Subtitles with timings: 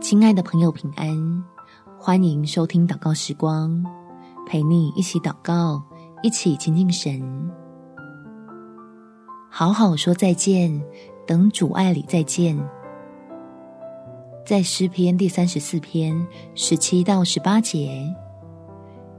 [0.00, 1.44] 亲爱的朋友，平安！
[1.98, 3.84] 欢迎收听祷告时光，
[4.46, 5.82] 陪你一起祷告，
[6.22, 7.50] 一起亲近神。
[9.50, 10.80] 好好说再见，
[11.26, 12.56] 等主爱里再见。
[14.44, 18.00] 在诗篇第三十四篇十七到十八节，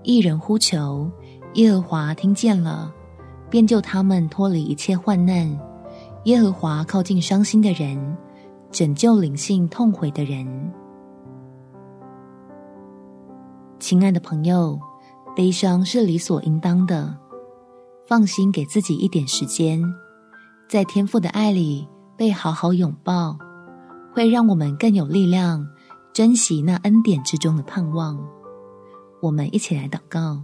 [0.03, 1.11] 一人呼求，
[1.55, 2.93] 耶和华听见了，
[3.49, 5.59] 便救他们脱离一切患难。
[6.25, 8.17] 耶和华靠近伤心的人。
[8.69, 10.45] 拯救灵性痛悔的人，
[13.79, 14.77] 亲爱的朋友，
[15.35, 17.15] 悲伤是理所应当的。
[18.05, 19.81] 放心，给自己一点时间，
[20.67, 23.37] 在天父的爱里被好好拥抱，
[24.13, 25.65] 会让我们更有力量，
[26.13, 28.19] 珍惜那恩典之中的盼望。
[29.21, 30.43] 我们一起来祷告：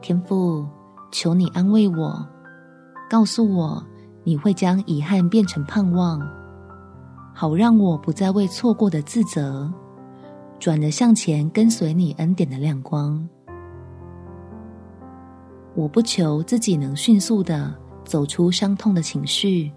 [0.00, 0.66] 天父，
[1.10, 2.26] 求你安慰我，
[3.08, 3.82] 告诉我。
[4.28, 6.20] 你会将遗憾变成盼望，
[7.32, 9.72] 好让我不再为错过的自责，
[10.58, 13.24] 转而向前跟随你恩典的亮光。
[15.76, 17.72] 我不求自己能迅速的
[18.04, 19.70] 走出伤痛的情绪，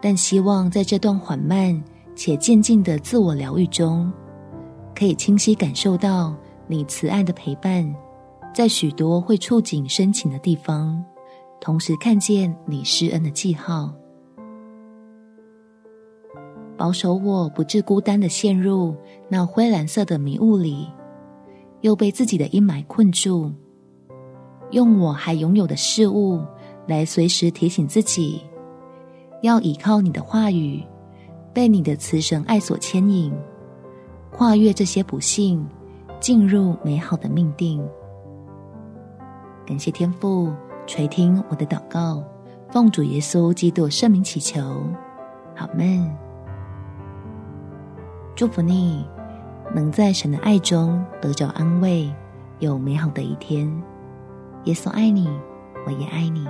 [0.00, 1.82] 但希望在这段缓慢
[2.14, 4.12] 且渐进的自我疗愈中，
[4.94, 6.36] 可以清晰感受到
[6.68, 7.92] 你慈爱的陪伴，
[8.54, 11.04] 在许多会触景生情的地方。
[11.60, 13.92] 同时看见你施恩的记号，
[16.74, 18.96] 保守我不致孤单的陷入
[19.28, 20.88] 那灰蓝色的迷雾里，
[21.82, 23.52] 又被自己的阴霾困住。
[24.70, 26.40] 用我还拥有的事物
[26.86, 28.40] 来随时提醒自己，
[29.42, 30.82] 要倚靠你的话语，
[31.52, 33.30] 被你的慈神爱所牵引，
[34.30, 35.68] 跨越这些不幸，
[36.20, 37.86] 进入美好的命定。
[39.66, 40.50] 感谢天父。
[40.90, 42.20] 垂听我的祷告，
[42.68, 44.60] 奉主耶稣基督圣名祈求，
[45.54, 46.04] 好门。
[48.34, 49.06] 祝福你，
[49.72, 52.12] 能在神的爱中得着安慰，
[52.58, 53.72] 有美好的一天。
[54.64, 55.28] 耶稣爱你，
[55.86, 56.44] 我也爱你。